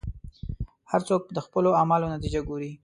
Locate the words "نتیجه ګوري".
2.15-2.71